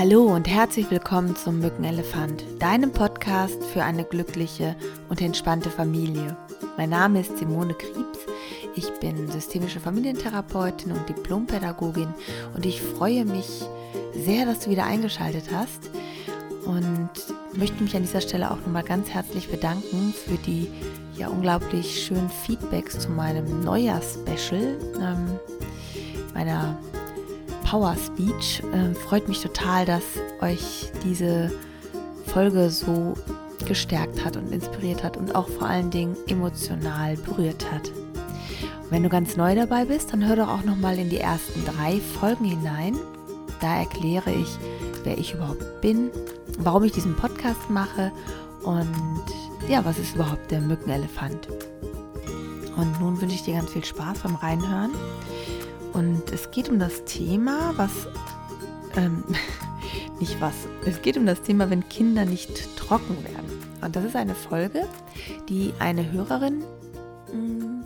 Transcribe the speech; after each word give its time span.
Hallo 0.00 0.34
und 0.34 0.48
herzlich 0.48 0.90
willkommen 0.90 1.36
zum 1.36 1.60
Mückenelefant, 1.60 2.42
deinem 2.58 2.90
Podcast 2.90 3.62
für 3.62 3.84
eine 3.84 4.02
glückliche 4.02 4.74
und 5.10 5.20
entspannte 5.20 5.68
Familie. 5.68 6.38
Mein 6.78 6.88
Name 6.88 7.20
ist 7.20 7.36
Simone 7.36 7.74
Kriebs. 7.74 8.20
Ich 8.74 8.90
bin 9.00 9.30
systemische 9.30 9.78
Familientherapeutin 9.78 10.92
und 10.92 11.06
Diplompädagogin 11.06 12.08
und 12.54 12.64
ich 12.64 12.80
freue 12.80 13.26
mich 13.26 13.60
sehr, 14.14 14.46
dass 14.46 14.60
du 14.60 14.70
wieder 14.70 14.86
eingeschaltet 14.86 15.44
hast 15.54 15.90
und 16.64 17.10
möchte 17.52 17.82
mich 17.82 17.94
an 17.94 18.00
dieser 18.00 18.22
Stelle 18.22 18.50
auch 18.50 18.60
nochmal 18.60 18.84
ganz 18.84 19.10
herzlich 19.10 19.50
bedanken 19.50 20.14
für 20.14 20.38
die 20.38 20.70
ja 21.14 21.28
unglaublich 21.28 22.06
schönen 22.06 22.30
Feedbacks 22.30 23.00
zu 23.00 23.10
meinem 23.10 23.62
Neujahr-Special, 23.64 24.78
ähm, 24.98 25.38
meiner 26.32 26.78
Power 27.70 27.94
Speech. 27.94 28.64
Äh, 28.72 28.94
freut 28.94 29.28
mich 29.28 29.40
total, 29.40 29.86
dass 29.86 30.02
euch 30.40 30.90
diese 31.04 31.52
Folge 32.26 32.68
so 32.68 33.14
gestärkt 33.64 34.24
hat 34.24 34.36
und 34.36 34.50
inspiriert 34.50 35.04
hat 35.04 35.16
und 35.16 35.36
auch 35.36 35.48
vor 35.48 35.68
allen 35.68 35.88
Dingen 35.88 36.16
emotional 36.26 37.16
berührt 37.18 37.70
hat. 37.70 37.88
Und 38.82 38.90
wenn 38.90 39.04
du 39.04 39.08
ganz 39.08 39.36
neu 39.36 39.54
dabei 39.54 39.84
bist, 39.84 40.12
dann 40.12 40.26
hör 40.26 40.34
doch 40.34 40.48
auch 40.48 40.64
noch 40.64 40.74
mal 40.74 40.98
in 40.98 41.10
die 41.10 41.18
ersten 41.18 41.64
drei 41.64 42.00
Folgen 42.00 42.44
hinein. 42.44 42.98
Da 43.60 43.78
erkläre 43.78 44.32
ich, 44.32 44.58
wer 45.04 45.16
ich 45.16 45.34
überhaupt 45.34 45.80
bin, 45.80 46.10
warum 46.58 46.82
ich 46.82 46.90
diesen 46.90 47.14
Podcast 47.14 47.70
mache 47.70 48.10
und 48.64 49.24
ja, 49.68 49.84
was 49.84 49.96
ist 49.96 50.16
überhaupt 50.16 50.50
der 50.50 50.60
Mückenelefant. 50.60 51.46
Und 52.76 53.00
nun 53.00 53.20
wünsche 53.20 53.36
ich 53.36 53.44
dir 53.44 53.54
ganz 53.54 53.70
viel 53.70 53.84
Spaß 53.84 54.20
beim 54.24 54.34
Reinhören. 54.34 54.90
Und 55.92 56.30
es 56.32 56.50
geht 56.50 56.68
um 56.68 56.78
das 56.78 57.04
Thema, 57.04 57.72
was, 57.76 58.08
ähm, 58.96 59.24
nicht 60.20 60.40
was, 60.40 60.54
es 60.86 61.02
geht 61.02 61.16
um 61.16 61.26
das 61.26 61.42
Thema, 61.42 61.70
wenn 61.70 61.88
Kinder 61.88 62.24
nicht 62.24 62.76
trocken 62.76 63.16
werden. 63.24 63.50
Und 63.82 63.96
das 63.96 64.04
ist 64.04 64.16
eine 64.16 64.34
Folge, 64.34 64.86
die 65.48 65.72
eine 65.78 66.12
Hörerin, 66.12 66.62
mm, 67.32 67.84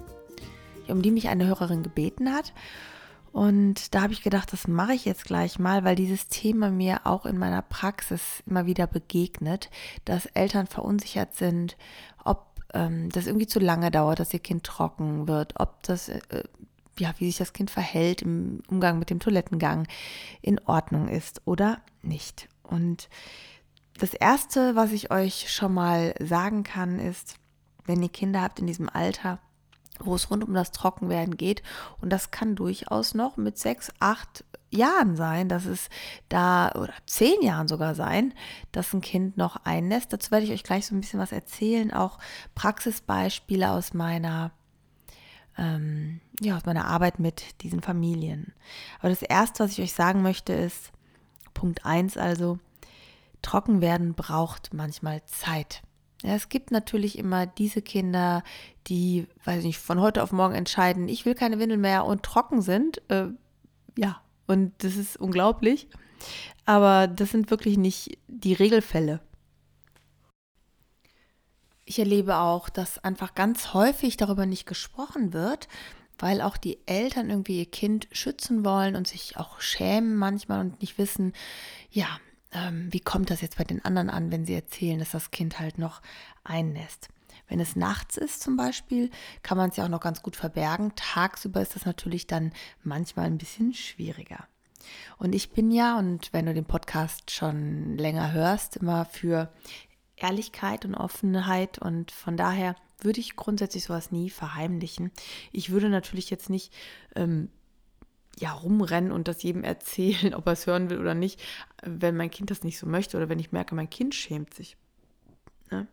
um 0.89 1.03
die 1.03 1.11
mich 1.11 1.29
eine 1.29 1.47
Hörerin 1.47 1.83
gebeten 1.83 2.33
hat. 2.33 2.53
Und 3.33 3.95
da 3.95 4.03
habe 4.03 4.13
ich 4.13 4.23
gedacht, 4.23 4.53
das 4.53 4.69
mache 4.69 4.95
ich 4.95 5.05
jetzt 5.05 5.25
gleich 5.25 5.59
mal, 5.59 5.83
weil 5.83 5.97
dieses 5.97 6.29
Thema 6.29 6.71
mir 6.71 7.01
auch 7.05 7.27
in 7.27 7.37
meiner 7.37 7.63
Praxis 7.63 8.45
immer 8.47 8.67
wieder 8.67 8.87
begegnet, 8.87 9.71
dass 10.05 10.27
Eltern 10.27 10.69
verunsichert 10.69 11.35
sind, 11.35 11.77
ob 12.25 12.47
ähm, 12.73 13.09
das 13.11 13.27
irgendwie 13.27 13.49
zu 13.49 13.59
lange 13.59 13.91
dauert, 13.91 14.21
dass 14.21 14.33
ihr 14.33 14.39
Kind 14.39 14.63
trocken 14.63 15.27
wird, 15.27 15.55
ob 15.59 15.83
das 15.83 16.11
äh, 16.11 16.21
ja, 16.99 17.15
wie 17.19 17.27
sich 17.27 17.39
das 17.39 17.53
Kind 17.53 17.71
verhält 17.71 18.23
im 18.23 18.63
Umgang 18.69 18.99
mit 18.99 19.11
dem 19.11 19.21
Toilettengang 19.21 19.87
in 20.43 20.59
Ordnung 20.61 21.09
ist 21.09 21.43
oder 21.45 21.81
nicht. 22.03 22.49
Und 22.63 23.09
das 23.99 24.15
Erste, 24.15 24.75
was 24.75 24.93
ich 24.93 25.11
euch 25.11 25.53
schon 25.53 25.75
mal 25.75 26.15
sagen 26.21 26.63
kann, 26.63 26.99
ist, 26.99 27.37
wenn 27.85 28.03
ihr 28.03 28.09
Kinder 28.09 28.43
habt 28.43 28.59
in 28.59 28.67
diesem 28.67 28.89
Alter, 28.89 29.39
wo 30.01 30.15
es 30.15 30.31
rund 30.31 30.43
um 30.43 30.55
das 30.55 30.73
Trockenwerden 30.73 31.37
geht, 31.37 31.63
und 32.01 32.11
das 32.11 32.31
kann 32.31 32.57
durchaus 32.57 33.15
noch 33.15 33.37
mit 33.37 33.59
sechs, 33.59 33.93
acht 34.01 34.45
Jahren 34.71 35.15
sein, 35.17 35.49
dass 35.49 35.67
es 35.67 35.89
da, 36.29 36.73
oder 36.73 36.93
zehn 37.07 37.41
Jahren 37.43 37.69
sogar 37.69 37.95
sein, 37.95 38.35
dass 38.73 38.93
ein 38.93 39.01
Kind 39.01 39.37
noch 39.37 39.57
einnässt. 39.65 40.13
Dazu 40.13 40.33
werde 40.33 40.47
ich 40.47 40.53
euch 40.53 40.65
gleich 40.65 40.87
so 40.87 40.95
ein 40.95 41.01
bisschen 41.01 41.21
was 41.21 41.31
erzählen, 41.31 41.93
auch 41.93 42.19
Praxisbeispiele 42.57 43.71
aus 43.71 43.95
meiner 43.95 44.51
ähm, 45.57 46.21
ja, 46.41 46.57
aus 46.57 46.65
meiner 46.65 46.87
Arbeit 46.87 47.19
mit 47.19 47.63
diesen 47.63 47.81
Familien. 47.81 48.53
Aber 48.99 49.09
das 49.09 49.23
Erste, 49.23 49.65
was 49.65 49.73
ich 49.73 49.81
euch 49.81 49.93
sagen 49.93 50.23
möchte, 50.23 50.53
ist 50.53 50.93
Punkt 51.53 51.87
1 51.87 52.17
also, 52.17 52.59
trocken 53.43 53.81
werden 53.81 54.15
braucht 54.15 54.75
manchmal 54.75 55.25
Zeit. 55.27 55.83
Ja, 56.23 56.35
es 56.35 56.49
gibt 56.49 56.71
natürlich 56.71 57.19
immer 57.19 57.47
diese 57.47 57.83
Kinder, 57.83 58.43
die, 58.87 59.27
weiß 59.45 59.59
ich 59.59 59.65
nicht, 59.65 59.79
von 59.79 60.01
heute 60.01 60.23
auf 60.23 60.33
morgen 60.33 60.55
entscheiden, 60.55 61.09
ich 61.09 61.27
will 61.27 61.35
keine 61.35 61.59
Windeln 61.59 61.83
mehr 61.83 62.07
und 62.07 62.23
trocken 62.23 62.63
sind. 62.63 63.03
Äh, 63.11 63.27
ja, 63.97 64.23
und 64.47 64.73
das 64.79 64.97
ist 64.97 65.19
unglaublich. 65.19 65.89
Aber 66.65 67.07
das 67.07 67.31
sind 67.31 67.51
wirklich 67.51 67.77
nicht 67.77 68.19
die 68.27 68.55
Regelfälle. 68.55 69.21
Ich 71.85 71.99
erlebe 71.99 72.37
auch, 72.37 72.69
dass 72.69 72.99
einfach 72.99 73.35
ganz 73.35 73.75
häufig 73.75 74.17
darüber 74.17 74.47
nicht 74.47 74.67
gesprochen 74.67 75.33
wird, 75.33 75.69
weil 76.19 76.41
auch 76.41 76.57
die 76.57 76.79
Eltern 76.87 77.31
irgendwie 77.31 77.59
ihr 77.59 77.71
Kind 77.71 78.09
schützen 78.13 78.65
wollen 78.65 78.97
und 78.97 79.07
sich 79.07 79.37
auch 79.37 79.61
schämen 79.61 80.17
manchmal 80.17 80.61
und 80.61 80.81
nicht 80.81 80.97
wissen, 80.97 81.33
ja, 81.91 82.07
ähm, 82.53 82.89
wie 82.91 83.01
kommt 83.01 83.31
das 83.31 83.41
jetzt 83.41 83.59
bei 83.59 83.65
den 83.65 83.85
anderen 83.85 84.11
an, 84.11 84.31
wenn 84.31 84.47
sie 84.47 84.55
erzählen, 84.55 84.99
dass 84.99 85.11
das 85.11 85.31
Kind 85.31 85.59
halt 85.59 85.79
noch 85.79 86.01
einnässt. 86.45 87.09
Wenn 87.49 87.61
es 87.61 87.77
nachts 87.77 88.17
ist 88.17 88.43
zum 88.43 88.57
Beispiel, 88.57 89.11
kann 89.43 89.59
man 89.59 89.71
es 89.71 89.77
ja 89.77 89.85
auch 89.85 89.89
noch 89.91 90.01
ganz 90.01 90.23
gut 90.23 90.37
verbergen. 90.37 90.93
Tagsüber 90.97 91.61
ist 91.61 91.75
das 91.75 91.85
natürlich 91.85 92.27
dann 92.27 92.53
manchmal 92.83 93.27
ein 93.27 93.39
bisschen 93.39 93.75
schwieriger. 93.75 94.47
Und 95.19 95.35
ich 95.35 95.51
bin 95.51 95.71
ja, 95.71 95.99
und 95.99 96.33
wenn 96.33 96.47
du 96.47 96.55
den 96.55 96.65
Podcast 96.65 97.31
schon 97.31 97.99
länger 97.99 98.33
hörst, 98.33 98.77
immer 98.77 99.05
für 99.05 99.53
Ehrlichkeit 100.25 100.85
und 100.85 100.95
Offenheit 100.95 101.79
und 101.79 102.11
von 102.11 102.37
daher 102.37 102.77
würde 103.01 103.21
ich 103.21 103.37
grundsätzlich 103.37 103.85
sowas 103.85 104.11
nie 104.11 104.31
verheimlichen. 104.31 105.11
Ich 105.53 105.71
würde 105.71 105.91
natürlich 105.91 106.31
jetzt 106.31 106.49
nicht 106.49 106.73
ähm, 107.15 107.51
ja, 108.39 108.53
rumrennen 108.53 109.13
und 109.13 109.29
das 109.29 109.43
jedem 109.43 109.65
erzählen, 109.65 110.35
ob 110.35 110.47
er 110.47 110.55
es 110.55 110.67
hören 110.67 110.91
will 110.91 110.99
oder 110.99 111.15
nicht, 111.15 111.41
wenn 111.83 112.17
mein 112.17 112.31
Kind 112.31 112.51
das 112.51 112.65
nicht 112.65 112.79
so 112.79 112.87
möchte 112.87 113.17
oder 113.17 113.29
wenn 113.29 113.39
ich 113.39 113.53
merke, 113.53 113.75
mein 113.75 113.91
Kind 113.91 114.15
schämt 114.15 114.55
sich. 114.55 114.77
Ne? 115.71 115.87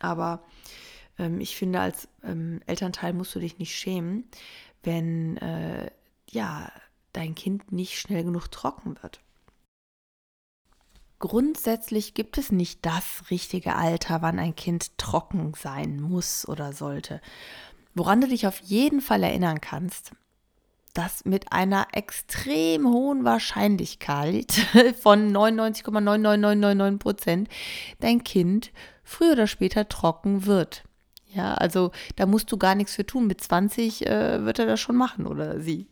Aber 0.00 0.42
ähm, 1.18 1.40
ich 1.40 1.56
finde, 1.56 1.80
als 1.80 2.08
ähm, 2.22 2.60
Elternteil 2.66 3.12
musst 3.12 3.34
du 3.34 3.40
dich 3.40 3.58
nicht 3.58 3.74
schämen, 3.74 4.24
wenn 4.82 5.36
äh, 5.38 5.90
ja, 6.30 6.72
dein 7.12 7.34
Kind 7.34 7.70
nicht 7.70 7.98
schnell 7.98 8.24
genug 8.24 8.50
trocken 8.50 8.96
wird. 9.02 9.20
Grundsätzlich 11.18 12.14
gibt 12.14 12.38
es 12.38 12.52
nicht 12.52 12.84
das 12.84 13.30
richtige 13.30 13.76
Alter, 13.76 14.20
wann 14.22 14.38
ein 14.38 14.56
Kind 14.56 14.98
trocken 14.98 15.52
sein 15.56 16.00
muss 16.00 16.46
oder 16.48 16.72
sollte. 16.72 17.20
Woran 17.94 18.20
du 18.20 18.28
dich 18.28 18.46
auf 18.46 18.58
jeden 18.60 19.00
Fall 19.00 19.22
erinnern 19.22 19.60
kannst, 19.60 20.12
dass 20.94 21.24
mit 21.24 21.52
einer 21.52 21.88
extrem 21.92 22.86
hohen 22.86 23.24
Wahrscheinlichkeit 23.24 24.52
von 25.00 25.32
99,99999 25.32 26.98
Prozent 26.98 27.48
dein 28.00 28.22
Kind 28.22 28.72
früher 29.02 29.32
oder 29.32 29.46
später 29.46 29.88
trocken 29.88 30.46
wird. 30.46 30.84
Ja, 31.34 31.54
also 31.54 31.90
da 32.16 32.26
musst 32.26 32.50
du 32.52 32.56
gar 32.56 32.76
nichts 32.76 32.94
für 32.94 33.04
tun. 33.04 33.26
Mit 33.26 33.40
20 33.40 34.06
äh, 34.06 34.44
wird 34.44 34.60
er 34.60 34.66
das 34.66 34.80
schon 34.80 34.96
machen 34.96 35.26
oder 35.26 35.60
sie. 35.60 35.88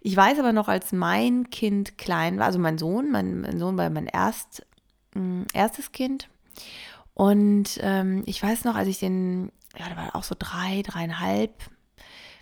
Ich 0.00 0.16
weiß 0.16 0.38
aber 0.38 0.52
noch, 0.52 0.68
als 0.68 0.92
mein 0.92 1.50
Kind 1.50 1.98
klein 1.98 2.38
war, 2.38 2.46
also 2.46 2.58
mein 2.58 2.78
Sohn, 2.78 3.10
mein, 3.10 3.40
mein 3.40 3.58
Sohn 3.58 3.76
war 3.76 3.90
mein 3.90 4.06
erst, 4.06 4.66
äh, 5.14 5.44
erstes 5.52 5.92
Kind. 5.92 6.28
Und 7.14 7.78
ähm, 7.82 8.22
ich 8.26 8.42
weiß 8.42 8.64
noch, 8.64 8.76
als 8.76 8.88
ich 8.88 9.00
den, 9.00 9.50
ja, 9.76 9.88
da 9.88 9.96
war 9.96 10.14
auch 10.14 10.22
so 10.22 10.36
drei, 10.38 10.82
dreieinhalb, 10.82 11.52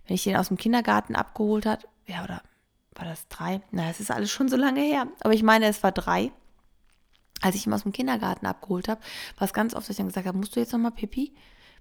wenn 0.06 0.14
ich 0.14 0.24
den 0.24 0.36
aus 0.36 0.48
dem 0.48 0.58
Kindergarten 0.58 1.16
abgeholt 1.16 1.66
hat, 1.66 1.88
ja, 2.06 2.22
oder 2.22 2.42
war 2.94 3.06
das 3.06 3.28
drei? 3.28 3.60
Na, 3.70 3.90
es 3.90 4.00
ist 4.00 4.10
alles 4.10 4.30
schon 4.30 4.48
so 4.48 4.56
lange 4.56 4.80
her. 4.80 5.06
Aber 5.20 5.34
ich 5.34 5.42
meine, 5.42 5.66
es 5.66 5.82
war 5.82 5.92
drei. 5.92 6.32
Als 7.42 7.54
ich 7.54 7.66
ihn 7.66 7.72
aus 7.72 7.82
dem 7.82 7.92
Kindergarten 7.92 8.46
abgeholt 8.46 8.88
habe, 8.88 9.00
war 9.36 9.44
es 9.44 9.52
ganz 9.52 9.74
oft, 9.74 9.84
dass 9.84 9.90
ich 9.90 9.96
dann 9.96 10.06
gesagt 10.06 10.26
habe, 10.26 10.38
musst 10.38 10.56
du 10.56 10.60
jetzt 10.60 10.72
nochmal 10.72 10.92
Pipi? 10.92 11.34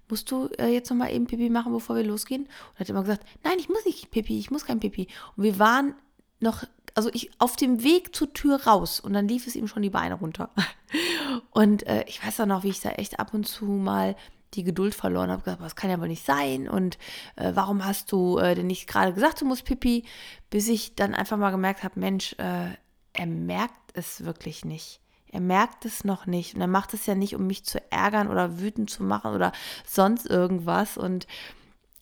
Musst 0.08 0.30
du 0.30 0.48
äh, 0.58 0.68
jetzt 0.68 0.90
nochmal 0.90 1.12
eben 1.12 1.26
Pipi 1.26 1.50
machen, 1.50 1.72
bevor 1.72 1.96
wir 1.96 2.04
losgehen? 2.04 2.44
Und 2.44 2.80
hat 2.80 2.88
immer 2.88 3.02
gesagt, 3.02 3.26
nein, 3.44 3.58
ich 3.58 3.68
muss 3.68 3.84
nicht 3.84 4.10
Pipi, 4.10 4.38
ich 4.38 4.50
muss 4.50 4.64
kein 4.64 4.80
Pipi. 4.80 5.08
Und 5.36 5.44
wir 5.44 5.58
waren 5.58 5.94
noch, 6.40 6.64
also 6.94 7.10
ich 7.12 7.30
auf 7.38 7.56
dem 7.56 7.82
Weg 7.82 8.14
zur 8.14 8.32
Tür 8.32 8.64
raus 8.64 9.00
und 9.00 9.12
dann 9.12 9.28
lief 9.28 9.46
es 9.46 9.56
ihm 9.56 9.68
schon 9.68 9.82
die 9.82 9.90
Beine 9.90 10.14
runter. 10.14 10.50
Und 11.50 11.86
äh, 11.86 12.04
ich 12.06 12.24
weiß 12.24 12.40
auch 12.40 12.46
noch, 12.46 12.62
wie 12.62 12.68
ich 12.68 12.80
da 12.80 12.90
echt 12.90 13.18
ab 13.18 13.34
und 13.34 13.46
zu 13.46 13.64
mal 13.64 14.14
die 14.54 14.64
Geduld 14.64 14.94
verloren 14.94 15.30
habe, 15.30 15.42
gesagt, 15.42 15.60
das 15.60 15.76
kann 15.76 15.90
ja 15.90 16.00
wohl 16.00 16.08
nicht 16.08 16.24
sein 16.24 16.68
und 16.68 16.98
äh, 17.34 17.52
warum 17.54 17.84
hast 17.84 18.10
du 18.12 18.38
äh, 18.38 18.54
denn 18.54 18.68
nicht 18.68 18.86
gerade 18.86 19.12
gesagt, 19.12 19.40
du 19.40 19.44
musst 19.44 19.64
Pipi, 19.64 20.04
bis 20.50 20.68
ich 20.68 20.94
dann 20.94 21.14
einfach 21.14 21.36
mal 21.36 21.50
gemerkt 21.50 21.82
habe, 21.82 21.98
Mensch, 21.98 22.34
äh, 22.38 22.70
er 23.12 23.26
merkt 23.26 23.92
es 23.94 24.24
wirklich 24.24 24.64
nicht. 24.64 25.00
Er 25.36 25.42
merkt 25.42 25.84
es 25.84 26.02
noch 26.02 26.24
nicht 26.24 26.54
und 26.54 26.62
er 26.62 26.66
macht 26.66 26.94
es 26.94 27.04
ja 27.04 27.14
nicht, 27.14 27.34
um 27.36 27.46
mich 27.46 27.62
zu 27.62 27.78
ärgern 27.92 28.28
oder 28.28 28.58
wütend 28.58 28.88
zu 28.88 29.02
machen 29.02 29.34
oder 29.34 29.52
sonst 29.86 30.24
irgendwas. 30.24 30.96
Und 30.96 31.26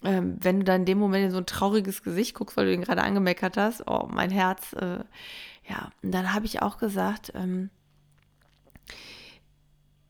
ähm, 0.05 0.37
wenn 0.41 0.61
du 0.61 0.65
dann 0.65 0.83
in 0.83 0.87
dem 0.87 0.99
Moment 0.99 1.25
in 1.25 1.31
so 1.33 1.39
ein 1.39 1.47
trauriges 1.47 2.05
Gesicht 2.05 2.37
guckst, 2.37 2.57
weil 2.57 2.67
du 2.67 2.73
ihn 2.73 2.83
gerade 2.83 3.03
angemeckert 3.03 3.57
hast, 3.57 3.89
oh, 3.89 4.09
mein 4.09 4.31
Herz, 4.31 4.73
äh, 4.75 5.01
ja. 5.69 5.91
Und 6.01 6.15
dann 6.15 6.33
habe 6.33 6.47
ich 6.47 6.63
auch 6.63 6.79
gesagt, 6.79 7.33
ähm, 7.35 7.71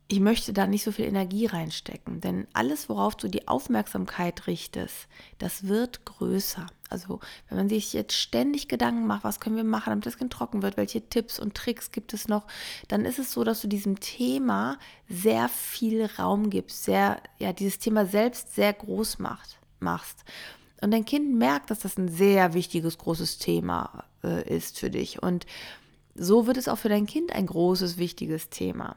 ich 0.06 0.20
möchte 0.20 0.52
da 0.52 0.66
nicht 0.66 0.84
so 0.84 0.92
viel 0.92 1.06
Energie 1.06 1.46
reinstecken, 1.46 2.20
denn 2.20 2.46
alles, 2.52 2.90
worauf 2.90 3.16
du 3.16 3.28
die 3.28 3.48
Aufmerksamkeit 3.48 4.46
richtest, 4.46 5.08
das 5.38 5.66
wird 5.66 6.04
größer. 6.04 6.66
Also 6.90 7.20
wenn 7.48 7.56
man 7.56 7.68
sich 7.70 7.94
jetzt 7.94 8.12
ständig 8.12 8.68
Gedanken 8.68 9.06
macht, 9.06 9.24
was 9.24 9.40
können 9.40 9.56
wir 9.56 9.64
machen, 9.64 9.90
damit 9.90 10.04
das 10.04 10.18
Kind 10.18 10.32
trocken 10.32 10.62
wird, 10.62 10.76
welche 10.76 11.08
Tipps 11.08 11.40
und 11.40 11.54
Tricks 11.54 11.90
gibt 11.90 12.12
es 12.12 12.28
noch, 12.28 12.46
dann 12.88 13.06
ist 13.06 13.18
es 13.18 13.32
so, 13.32 13.44
dass 13.44 13.62
du 13.62 13.68
diesem 13.68 13.98
Thema 13.98 14.78
sehr 15.08 15.48
viel 15.48 16.04
Raum 16.18 16.50
gibst, 16.50 16.84
sehr, 16.84 17.22
ja, 17.38 17.54
dieses 17.54 17.78
Thema 17.78 18.04
selbst 18.04 18.54
sehr 18.54 18.74
groß 18.74 19.18
macht, 19.20 19.58
machst. 19.80 20.24
Und 20.82 20.90
dein 20.90 21.06
Kind 21.06 21.34
merkt, 21.34 21.70
dass 21.70 21.80
das 21.80 21.96
ein 21.96 22.08
sehr 22.08 22.52
wichtiges, 22.52 22.98
großes 22.98 23.38
Thema 23.38 24.04
äh, 24.22 24.46
ist 24.54 24.78
für 24.78 24.90
dich. 24.90 25.22
Und 25.22 25.46
so 26.14 26.46
wird 26.46 26.58
es 26.58 26.68
auch 26.68 26.78
für 26.78 26.90
dein 26.90 27.06
Kind 27.06 27.32
ein 27.32 27.46
großes, 27.46 27.96
wichtiges 27.96 28.50
Thema. 28.50 28.96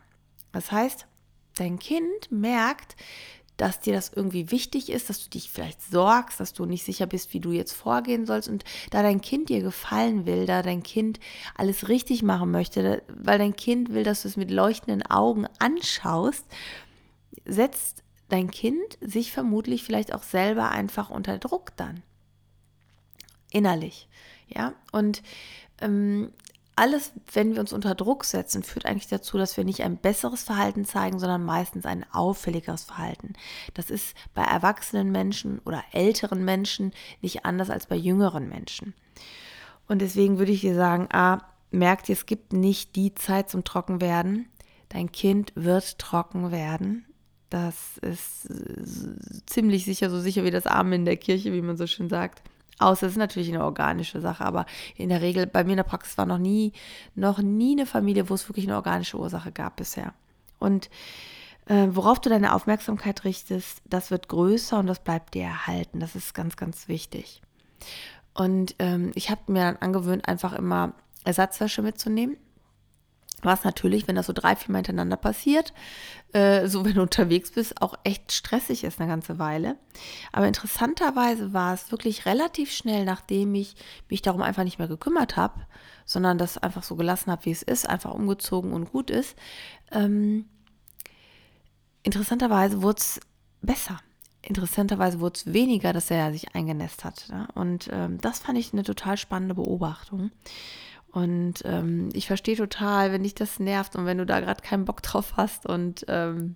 Das 0.58 0.72
heißt, 0.72 1.06
dein 1.58 1.78
Kind 1.78 2.32
merkt, 2.32 2.96
dass 3.58 3.80
dir 3.80 3.94
das 3.94 4.12
irgendwie 4.12 4.50
wichtig 4.50 4.90
ist, 4.90 5.08
dass 5.08 5.24
du 5.24 5.30
dich 5.30 5.52
vielleicht 5.52 5.84
sorgst, 5.84 6.40
dass 6.40 6.54
du 6.54 6.66
nicht 6.66 6.84
sicher 6.84 7.06
bist, 7.06 7.32
wie 7.32 7.40
du 7.40 7.52
jetzt 7.52 7.74
vorgehen 7.74 8.26
sollst. 8.26 8.50
Und 8.50 8.64
da 8.90 9.04
dein 9.04 9.22
Kind 9.22 9.50
dir 9.50 9.62
gefallen 9.62 10.26
will, 10.26 10.48
da 10.48 10.64
dein 10.64 10.82
Kind 10.82 11.20
alles 11.54 11.90
richtig 11.90 12.24
machen 12.24 12.50
möchte, 12.50 13.04
weil 13.08 13.38
dein 13.38 13.56
Kind 13.56 13.94
will, 13.94 14.02
dass 14.02 14.24
du 14.24 14.30
es 14.30 14.36
mit 14.36 14.50
leuchtenden 14.50 15.04
Augen 15.04 15.46
anschaust, 15.60 16.48
setzt 17.46 18.04
dein 18.30 18.50
Kind 18.50 18.98
sich 19.00 19.32
vermutlich 19.32 19.84
vielleicht 19.84 20.12
auch 20.12 20.24
selber 20.24 20.72
einfach 20.72 21.12
unter 21.12 21.38
Druck 21.38 21.78
dann. 21.78 22.02
Innerlich. 23.52 24.10
Ja, 24.48 24.74
und 24.92 25.22
ähm, 25.82 26.32
alles, 26.78 27.12
wenn 27.34 27.54
wir 27.54 27.60
uns 27.60 27.74
unter 27.74 27.96
Druck 27.96 28.24
setzen, 28.24 28.62
führt 28.62 28.86
eigentlich 28.86 29.08
dazu, 29.08 29.38
dass 29.38 29.58
wir 29.58 29.66
nicht 29.66 29.82
ein 29.82 29.98
besseres 29.98 30.44
Verhalten 30.44 30.86
zeigen, 30.86 31.18
sondern 31.18 31.44
meistens 31.44 31.86
ein 31.86 32.06
auffälligeres 32.12 32.84
Verhalten. 32.84 33.34
Das 33.74 33.90
ist 33.90 34.16
bei 34.36 34.44
erwachsenen 34.44 35.12
Menschen 35.12 35.60
oder 35.66 35.84
älteren 35.92 36.46
Menschen 36.46 36.94
nicht 37.22 37.46
anders 37.46 37.72
als 37.72 37.88
bei 37.88 37.96
jüngeren 37.96 38.48
Menschen. 38.48 38.94
Und 39.88 40.02
deswegen 40.02 40.38
würde 40.38 40.52
ich 40.52 40.62
dir 40.62 40.76
sagen, 40.76 41.08
ah, 41.12 41.40
merkt 41.72 42.10
ihr, 42.10 42.14
es 42.14 42.28
gibt 42.28 42.54
nicht 42.54 42.96
die 42.96 43.16
Zeit 43.16 43.50
zum 43.50 43.64
Trockenwerden. 43.64 44.48
Dein 44.90 45.12
Kind 45.12 45.54
wird 45.56 45.98
trocken 45.98 46.52
werden. 46.52 47.06
Das 47.50 47.98
ist 48.00 48.50
ziemlich 49.46 49.86
sicher, 49.86 50.10
so 50.10 50.20
sicher 50.20 50.44
wie 50.44 50.52
das 50.52 50.68
Amen 50.68 50.94
in 50.94 51.06
der 51.06 51.18
Kirche, 51.18 51.54
wie 51.54 51.62
man 51.62 51.78
so 51.78 51.88
schön 51.88 52.10
sagt. 52.10 52.44
Außer 52.80 53.08
es 53.08 53.14
ist 53.14 53.18
natürlich 53.18 53.50
eine 53.50 53.64
organische 53.64 54.22
Sache, 54.22 54.46
aber 54.46 54.66
in 54.96 55.10
der 55.10 55.22
Regel, 55.22 55.48
bei 55.48 55.64
mir 55.64 55.72
in 55.72 55.78
der 55.78 55.84
Praxis 55.84 56.18
war 56.18 56.26
noch 56.26 56.38
nie, 56.38 56.74
noch 57.16 57.40
nie 57.40 57.72
eine 57.74 57.86
Familie, 57.86 58.30
wo 58.30 58.36
es 58.36 58.48
wirklich 58.48 58.68
eine 58.68 58.76
organische 58.76 59.18
Ursache 59.18 59.52
gab 59.52 59.78
bisher. 59.78 60.14
Und 60.60 60.90
äh, 61.68 61.88
worauf 61.90 62.20
du 62.20 62.30
deine 62.30 62.54
Aufmerksamkeit 62.54 63.24
richtest, 63.24 63.82
das 63.86 64.12
wird 64.12 64.28
größer 64.28 64.80
und 64.80 64.88
das 64.88 65.00
bleibt 65.00 65.34
dir 65.34 65.44
erhalten. 65.44 66.00
Das 66.00 66.16
ist 66.16 66.34
ganz, 66.34 66.56
ganz 66.56 66.88
wichtig. 66.88 67.42
Und 68.34 68.76
ähm, 68.80 69.12
ich 69.16 69.30
habe 69.30 69.52
mir 69.52 69.62
dann 69.62 69.78
angewöhnt, 69.78 70.28
einfach 70.28 70.54
immer 70.54 70.94
Ersatzwäsche 71.24 71.82
mitzunehmen. 71.82 72.38
Was 73.44 73.64
natürlich, 73.64 74.08
wenn 74.08 74.16
das 74.16 74.26
so 74.26 74.34
drei, 74.34 74.56
vier 74.56 74.72
Mal 74.72 74.80
hintereinander 74.80 75.18
passiert, 75.18 75.72
äh, 76.34 76.68
so 76.68 76.86
wenn 76.86 76.96
du 76.96 77.04
unterwegs 77.04 77.52
bist, 77.52 77.82
auch 77.82 77.94
echt 78.04 78.32
stressig 78.32 78.84
ist 78.84 79.00
eine 79.00 79.10
ganze 79.10 79.38
Weile. 79.38 79.78
Aber 80.32 80.48
interessanterweise 80.48 81.54
war 81.54 81.74
es 81.74 81.92
wirklich 81.92 82.26
relativ 82.26 82.72
schnell, 82.72 83.06
nachdem 83.06 83.54
ich 83.54 83.76
mich 84.10 84.24
darum 84.24 84.42
einfach 84.42 84.64
nicht 84.64 84.80
mehr 84.80 84.88
gekümmert 84.88 85.38
habe, 85.38 85.68
sondern 86.06 86.40
das 86.40 86.58
einfach 86.58 86.82
so 86.82 86.96
gelassen 86.96 87.32
habe, 87.32 87.46
wie 87.46 87.52
es 87.52 87.62
ist, 87.62 87.88
einfach 87.88 88.14
umgezogen 88.14 88.74
und 88.74 88.92
gut 88.92 89.12
ist. 89.12 89.36
Ähm, 89.92 90.46
interessanterweise 92.02 92.82
wurde 92.82 93.00
es 93.00 93.20
besser. 93.62 94.00
Interessanterweise 94.42 95.20
wurde 95.20 95.36
es 95.36 95.54
weniger, 95.54 95.94
dass 95.94 96.10
er 96.10 96.32
sich 96.32 96.56
eingenässt 96.56 97.04
hat. 97.04 97.28
Ne? 97.30 97.48
Und 97.54 97.90
ähm, 97.92 98.20
das 98.20 98.40
fand 98.40 98.58
ich 98.58 98.74
eine 98.74 98.84
total 98.84 99.18
spannende 99.18 99.56
Beobachtung. 99.56 100.32
Und 101.18 101.64
ähm, 101.66 102.10
ich 102.14 102.28
verstehe 102.28 102.56
total, 102.56 103.12
wenn 103.12 103.24
dich 103.24 103.34
das 103.34 103.60
nervt 103.60 103.96
und 103.96 104.06
wenn 104.06 104.20
du 104.20 104.26
da 104.28 104.40
gerade 104.40 104.62
keinen 104.62 104.86
Bock 104.86 105.02
drauf 105.02 105.34
hast 105.36 105.66
und 105.66 106.06
ähm, 106.10 106.56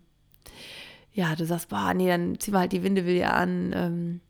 ja, 1.13 1.35
du 1.35 1.47
sagst, 1.47 1.69
boah, 1.69 1.95
nee, 1.95 2.07
dann 2.07 2.39
zieh 2.39 2.51
mal 2.51 2.59
halt 2.59 2.71
die 2.71 2.83
Windewille 2.83 3.33
an. 3.33 3.73
Ähm, 3.73 4.21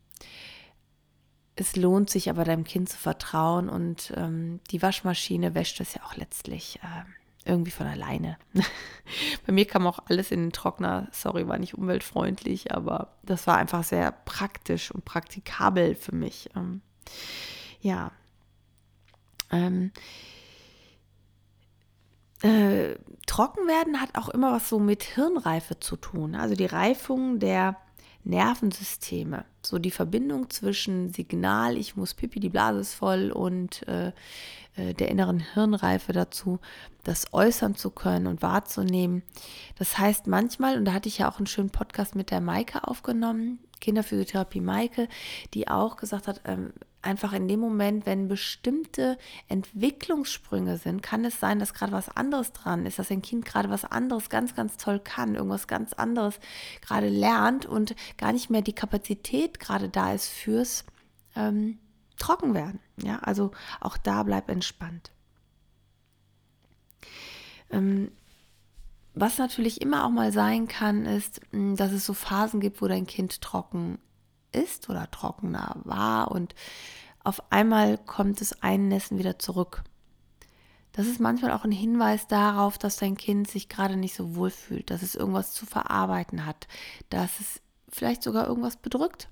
es 1.58 1.76
lohnt 1.76 2.10
sich 2.10 2.30
aber 2.30 2.46
deinem 2.46 2.64
Kind 2.64 2.88
zu 2.88 2.98
vertrauen 2.98 3.68
und 3.68 4.14
ähm, 4.16 4.62
die 4.72 4.82
Waschmaschine 4.82 5.54
wäscht 5.54 5.82
es 5.82 5.96
ja 5.96 6.02
auch 6.06 6.16
letztlich 6.16 6.80
äh, 6.82 7.50
irgendwie 7.50 7.72
von 7.72 7.88
alleine. 7.88 8.38
Bei 9.46 9.52
mir 9.52 9.66
kam 9.66 9.86
auch 9.86 10.00
alles 10.06 10.32
in 10.32 10.44
den 10.44 10.54
Trockner. 10.54 11.10
Sorry, 11.12 11.46
war 11.50 11.60
nicht 11.60 11.74
umweltfreundlich, 11.74 12.74
aber 12.74 13.18
das 13.24 13.48
war 13.48 13.58
einfach 13.58 13.84
sehr 13.84 14.14
praktisch 14.14 14.92
und 14.92 15.04
praktikabel 15.04 15.94
für 15.94 16.16
mich. 16.16 16.50
Ähm, 16.56 16.80
ja, 17.82 18.14
ähm, 19.52 19.92
äh, 22.42 22.96
Trockenwerden 23.28 24.02
hat 24.02 24.16
auch 24.16 24.30
immer 24.30 24.52
was 24.54 24.68
so 24.68 24.80
mit 24.80 25.04
Hirnreife 25.04 25.80
zu 25.80 25.96
tun. 25.96 26.36
Also 26.36 26.56
die 26.56 26.66
Reifung 26.66 27.40
der 27.40 27.78
Nervensysteme. 28.24 29.46
So 29.64 29.80
die 29.80 29.92
Verbindung 29.92 30.50
zwischen 30.50 31.14
Signal, 31.14 31.78
ich 31.78 31.96
muss 31.96 32.14
pipi, 32.14 32.40
die 32.40 32.50
Blase 32.50 32.80
ist 32.80 32.94
voll 32.94 33.32
und 33.32 33.88
äh, 33.88 34.12
äh, 34.76 34.94
der 34.94 35.10
inneren 35.10 35.40
Hirnreife 35.40 36.14
dazu, 36.14 36.60
das 37.04 37.34
äußern 37.34 37.76
zu 37.76 37.90
können 37.90 38.28
und 38.28 38.42
wahrzunehmen. 38.42 39.24
Das 39.78 39.98
heißt 39.98 40.28
manchmal, 40.28 40.78
und 40.78 40.86
da 40.86 40.94
hatte 40.94 41.10
ich 41.10 41.20
ja 41.20 41.32
auch 41.32 41.38
einen 41.38 41.48
schönen 41.48 41.72
Podcast 41.72 42.16
mit 42.16 42.32
der 42.32 42.42
Maike 42.42 42.88
aufgenommen, 42.88 43.60
Kinderphysiotherapie 43.80 44.62
Maike, 44.62 45.08
die 45.54 45.68
auch 45.68 45.98
gesagt 45.98 46.28
hat, 46.28 46.42
ähm, 46.46 46.74
einfach 47.02 47.34
in 47.34 47.48
dem 47.48 47.60
Moment, 47.60 48.06
wenn 48.06 48.28
bestimmte 48.28 49.18
Entwicklungssprünge 49.48 50.78
sind, 50.78 51.02
kann 51.02 51.26
es 51.26 51.40
sein, 51.40 51.60
dass 51.60 51.74
gerade 51.74 51.92
was 51.92 52.10
anderes 52.10 52.54
dran 52.54 52.86
ist, 52.86 53.00
dass 53.00 53.12
ein 53.12 53.22
Kind 53.22 53.46
gerade 53.46 53.70
was 53.70 53.86
anderes 53.86 54.30
ganz, 54.30 54.56
ganz 54.56 54.78
toll 54.78 55.00
kann, 55.00 55.36
irgendwas 55.36 55.68
ganz 55.68 55.94
anderes 55.94 56.40
gerade 56.82 57.10
lernt 57.10 57.66
und 57.66 57.96
gar 58.18 58.34
nicht 58.34 58.50
mehr 58.50 58.62
die 58.62 58.74
Kapazität 58.74 59.60
gerade 59.60 59.90
da 59.90 60.14
ist 60.14 60.28
fürs 60.28 60.86
ähm, 61.36 61.80
Trockenwerden. 62.18 62.80
Ja, 62.98 63.20
also 63.20 63.52
auch 63.80 63.98
da 63.98 64.24
bleib 64.24 64.50
entspannt. 64.50 65.12
Ähm, 67.72 68.12
was 69.14 69.38
natürlich 69.38 69.82
immer 69.82 70.06
auch 70.06 70.10
mal 70.10 70.32
sein 70.32 70.68
kann, 70.68 71.06
ist, 71.06 71.42
dass 71.52 71.92
es 71.92 72.06
so 72.06 72.14
Phasen 72.14 72.60
gibt, 72.60 72.82
wo 72.82 72.88
dein 72.88 73.08
Kind 73.08 73.42
trocken 73.42 73.98
ist 74.52 74.90
oder 74.90 75.10
trockener 75.12 75.76
war 75.84 76.32
und 76.32 76.56
auf 77.24 77.52
einmal 77.52 77.98
kommt 77.98 78.42
das 78.42 78.62
Einnässen 78.64 79.18
wieder 79.20 79.38
zurück. 79.38 79.84
Das 80.94 81.08
ist 81.08 81.20
manchmal 81.20 81.52
auch 81.52 81.64
ein 81.64 81.72
Hinweis 81.72 82.28
darauf, 82.28 82.78
dass 82.78 82.98
dein 82.98 83.16
Kind 83.16 83.50
sich 83.50 83.70
gerade 83.70 83.96
nicht 83.96 84.16
so 84.16 84.36
wohl 84.36 84.50
fühlt, 84.50 84.90
dass 84.90 85.04
es 85.04 85.16
irgendwas 85.16 85.54
zu 85.54 85.66
verarbeiten 85.66 86.46
hat, 86.46 86.68
dass 87.10 87.40
es 87.40 87.62
vielleicht 87.90 88.24
sogar 88.24 88.48
irgendwas 88.48 88.78
bedrückt. 88.78 89.30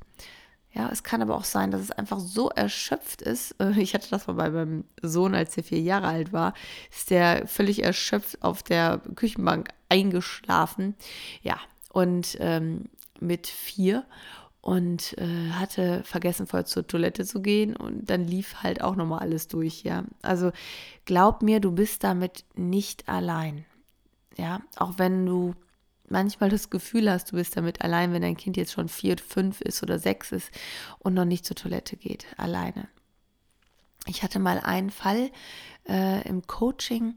Ja, 0.71 0.89
es 0.89 1.03
kann 1.03 1.21
aber 1.21 1.35
auch 1.35 1.45
sein, 1.45 1.71
dass 1.71 1.81
es 1.81 1.91
einfach 1.91 2.19
so 2.19 2.49
erschöpft 2.49 3.21
ist. 3.23 3.55
Ich 3.77 3.93
hatte 3.95 4.09
das 4.09 4.27
mal 4.27 4.33
bei 4.33 4.51
meinem 4.51 4.85
Sohn, 5.01 5.33
als 5.33 5.57
er 5.57 5.63
vier 5.63 5.81
Jahre 5.81 6.07
alt 6.07 6.31
war, 6.31 6.53
ist 6.91 7.09
der 7.09 7.47
völlig 7.47 7.83
erschöpft 7.83 8.41
auf 8.43 8.61
der 8.61 9.01
Küchenbank 9.15 9.69
eingeschlafen. 9.89 10.95
Ja, 11.41 11.57
und 11.91 12.37
ähm, 12.39 12.85
mit 13.19 13.47
vier 13.47 14.05
und 14.61 15.17
äh, 15.17 15.51
hatte 15.51 16.03
vergessen, 16.03 16.47
vorher 16.47 16.65
zur 16.65 16.85
Toilette 16.85 17.25
zu 17.25 17.41
gehen 17.41 17.75
und 17.75 18.09
dann 18.09 18.25
lief 18.25 18.55
halt 18.61 18.81
auch 18.81 18.95
nochmal 18.95 19.19
alles 19.19 19.47
durch, 19.47 19.83
ja. 19.83 20.03
Also 20.21 20.51
glaub 21.05 21.41
mir, 21.41 21.59
du 21.59 21.71
bist 21.71 22.03
damit 22.03 22.45
nicht 22.55 23.07
allein, 23.07 23.65
ja. 24.37 24.61
Auch 24.75 24.93
wenn 24.97 25.25
du 25.25 25.55
manchmal 26.09 26.49
das 26.49 26.69
Gefühl 26.69 27.09
hast, 27.09 27.31
du 27.31 27.37
bist 27.37 27.55
damit 27.55 27.81
allein, 27.81 28.13
wenn 28.13 28.21
dein 28.21 28.37
Kind 28.37 28.57
jetzt 28.57 28.73
schon 28.73 28.89
vier, 28.89 29.17
fünf 29.17 29.61
ist 29.61 29.81
oder 29.83 29.99
sechs 29.99 30.31
ist 30.31 30.51
und 30.99 31.13
noch 31.13 31.25
nicht 31.25 31.45
zur 31.45 31.55
Toilette 31.55 31.95
geht, 31.95 32.25
alleine. 32.37 32.87
Ich 34.07 34.23
hatte 34.23 34.39
mal 34.39 34.59
einen 34.59 34.89
Fall 34.89 35.29
äh, 35.87 36.27
im 36.27 36.45
Coaching, 36.47 37.15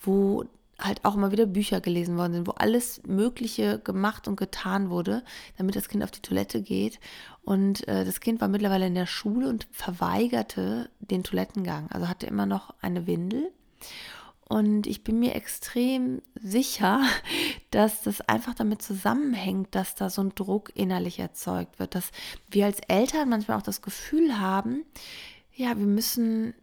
wo 0.00 0.44
halt 0.80 1.04
auch 1.04 1.14
immer 1.14 1.32
wieder 1.32 1.46
Bücher 1.46 1.80
gelesen 1.80 2.16
worden 2.16 2.32
sind, 2.32 2.46
wo 2.46 2.52
alles 2.52 3.02
Mögliche 3.06 3.78
gemacht 3.78 4.28
und 4.28 4.36
getan 4.36 4.90
wurde, 4.90 5.22
damit 5.56 5.76
das 5.76 5.88
Kind 5.88 6.02
auf 6.02 6.10
die 6.10 6.22
Toilette 6.22 6.62
geht. 6.62 7.00
Und 7.42 7.86
äh, 7.88 8.04
das 8.04 8.20
Kind 8.20 8.40
war 8.40 8.48
mittlerweile 8.48 8.86
in 8.86 8.94
der 8.94 9.06
Schule 9.06 9.48
und 9.48 9.66
verweigerte 9.70 10.90
den 11.00 11.24
Toilettengang, 11.24 11.90
also 11.90 12.08
hatte 12.08 12.26
immer 12.26 12.46
noch 12.46 12.74
eine 12.80 13.06
Windel. 13.06 13.50
Und 14.48 14.88
ich 14.88 15.04
bin 15.04 15.20
mir 15.20 15.36
extrem 15.36 16.22
sicher, 16.34 17.02
dass 17.70 18.02
das 18.02 18.20
einfach 18.22 18.54
damit 18.54 18.82
zusammenhängt, 18.82 19.74
dass 19.74 19.94
da 19.94 20.10
so 20.10 20.22
ein 20.22 20.34
Druck 20.34 20.72
innerlich 20.74 21.20
erzeugt 21.20 21.78
wird, 21.78 21.94
dass 21.94 22.10
wir 22.50 22.66
als 22.66 22.80
Eltern 22.88 23.28
manchmal 23.28 23.58
auch 23.58 23.62
das 23.62 23.80
Gefühl 23.80 24.40
haben, 24.40 24.84
ja, 25.54 25.78
wir 25.78 25.86
müssen 25.86 26.54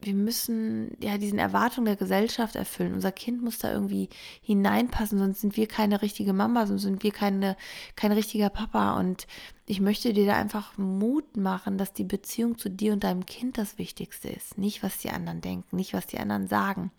wir 0.00 0.14
müssen 0.14 0.96
ja 1.02 1.18
diesen 1.18 1.40
Erwartungen 1.40 1.86
der 1.86 1.96
Gesellschaft 1.96 2.54
erfüllen. 2.54 2.94
Unser 2.94 3.10
Kind 3.10 3.42
muss 3.42 3.58
da 3.58 3.72
irgendwie 3.72 4.08
hineinpassen, 4.42 5.18
sonst 5.18 5.40
sind 5.40 5.56
wir 5.56 5.66
keine 5.66 6.02
richtige 6.02 6.32
Mama, 6.32 6.66
sonst 6.66 6.82
sind 6.82 7.02
wir 7.02 7.10
keine, 7.10 7.56
kein 7.96 8.12
richtiger 8.12 8.48
Papa. 8.48 8.96
Und 8.98 9.26
ich 9.66 9.80
möchte 9.80 10.12
dir 10.12 10.24
da 10.24 10.36
einfach 10.36 10.78
Mut 10.78 11.36
machen, 11.36 11.78
dass 11.78 11.92
die 11.92 12.04
Beziehung 12.04 12.58
zu 12.58 12.70
dir 12.70 12.92
und 12.92 13.02
deinem 13.02 13.26
Kind 13.26 13.58
das 13.58 13.76
Wichtigste 13.76 14.28
ist. 14.28 14.56
Nicht, 14.56 14.84
was 14.84 14.98
die 14.98 15.10
anderen 15.10 15.40
denken, 15.40 15.74
nicht, 15.74 15.94
was 15.94 16.06
die 16.06 16.18
anderen 16.18 16.46
sagen. 16.46 16.92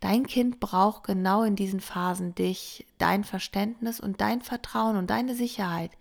Dein 0.00 0.26
Kind 0.26 0.60
braucht 0.60 1.04
genau 1.04 1.42
in 1.42 1.56
diesen 1.56 1.80
Phasen 1.80 2.34
dich, 2.34 2.86
dein 2.98 3.24
Verständnis 3.24 3.98
und 3.98 4.20
dein 4.20 4.42
Vertrauen 4.42 4.96
und 4.96 5.08
deine 5.08 5.34
Sicherheit. 5.34 5.92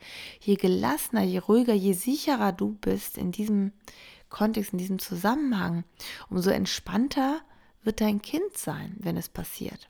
Je 0.42 0.56
gelassener, 0.56 1.24
je 1.24 1.39
ruhiger, 1.39 1.74
je 1.74 1.94
sicherer 1.94 2.51
du 2.51 2.74
bist 2.82 3.18
in 3.18 3.32
diesem 3.32 3.72
Kontext, 4.36 4.74
in 4.74 4.80
diesem 4.80 5.00
Zusammenhang, 5.00 5.86
umso 6.30 6.50
entspannter 6.50 7.39
wird 7.84 8.01
dein 8.01 8.22
Kind 8.22 8.58
sein, 8.58 8.98
wenn 9.00 9.15
es 9.15 9.30
passiert. 9.30 9.89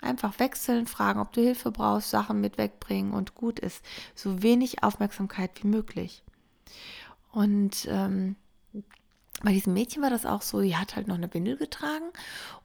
Einfach 0.00 0.38
wechseln, 0.38 0.86
fragen, 0.86 1.18
ob 1.18 1.32
du 1.32 1.40
Hilfe 1.40 1.72
brauchst, 1.72 2.10
Sachen 2.10 2.40
mit 2.40 2.58
wegbringen 2.58 3.12
und 3.12 3.34
gut 3.34 3.58
ist. 3.58 3.84
So 4.14 4.42
wenig 4.42 4.84
Aufmerksamkeit 4.84 5.50
wie 5.62 5.66
möglich. 5.66 6.22
Und 7.32 7.88
ähm, 7.90 8.36
bei 9.42 9.52
diesem 9.52 9.74
Mädchen 9.74 10.00
war 10.00 10.10
das 10.10 10.26
auch 10.26 10.42
so, 10.42 10.60
sie 10.60 10.76
hat 10.76 10.94
halt 10.94 11.08
noch 11.08 11.16
eine 11.16 11.32
Windel 11.34 11.56
getragen 11.56 12.10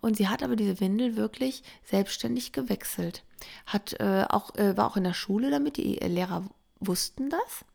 und 0.01 0.17
sie 0.17 0.27
hat 0.27 0.43
aber 0.43 0.55
diese 0.55 0.79
Windel 0.79 1.15
wirklich 1.15 1.63
selbstständig 1.83 2.51
gewechselt. 2.51 3.23
Hat 3.65 3.99
äh, 3.99 4.25
auch, 4.29 4.53
äh, 4.55 4.77
war 4.77 4.85
auch 4.85 4.97
in 4.97 5.03
der 5.03 5.15
Schule 5.15 5.49
damit, 5.49 5.77
die 5.77 5.95
Lehrer 5.95 6.43
wussten 6.79 7.31
das 7.31 7.65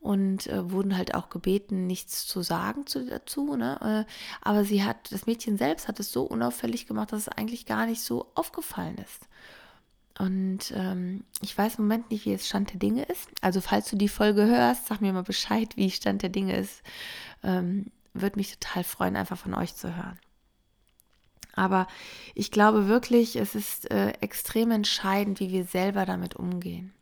und 0.00 0.46
äh, 0.46 0.70
wurden 0.70 0.96
halt 0.96 1.14
auch 1.14 1.28
gebeten, 1.28 1.86
nichts 1.86 2.26
zu 2.26 2.42
sagen 2.42 2.86
zu, 2.86 3.04
dazu. 3.04 3.56
Ne? 3.56 4.06
Äh, 4.06 4.12
aber 4.40 4.64
sie 4.64 4.84
hat, 4.84 5.10
das 5.10 5.26
Mädchen 5.26 5.58
selbst 5.58 5.88
hat 5.88 5.98
es 6.00 6.12
so 6.12 6.22
unauffällig 6.22 6.86
gemacht, 6.86 7.12
dass 7.12 7.22
es 7.22 7.28
eigentlich 7.28 7.66
gar 7.66 7.86
nicht 7.86 8.02
so 8.02 8.30
aufgefallen 8.34 8.96
ist. 8.98 9.28
Und 10.18 10.72
ähm, 10.74 11.24
ich 11.42 11.56
weiß 11.56 11.76
im 11.76 11.84
Moment 11.84 12.10
nicht, 12.10 12.26
wie 12.26 12.32
es 12.32 12.46
Stand 12.46 12.72
der 12.72 12.80
Dinge 12.80 13.04
ist. 13.04 13.28
Also 13.40 13.60
falls 13.60 13.88
du 13.88 13.96
die 13.96 14.08
Folge 14.08 14.46
hörst, 14.46 14.86
sag 14.86 15.00
mir 15.00 15.12
mal 15.12 15.22
Bescheid, 15.22 15.76
wie 15.76 15.90
Stand 15.90 16.22
der 16.22 16.30
Dinge 16.30 16.56
ist. 16.56 16.82
Ähm, 17.42 17.86
Würde 18.14 18.36
mich 18.36 18.56
total 18.58 18.84
freuen, 18.84 19.16
einfach 19.16 19.38
von 19.38 19.54
euch 19.54 19.76
zu 19.76 19.96
hören. 19.96 20.18
Aber 21.54 21.88
ich 22.34 22.50
glaube 22.52 22.86
wirklich, 22.86 23.36
es 23.36 23.54
ist 23.54 23.90
äh, 23.90 24.10
extrem 24.20 24.70
entscheidend, 24.70 25.40
wie 25.40 25.50
wir 25.50 25.64
selber 25.64 26.04
damit 26.04 26.36
umgehen 26.36 26.92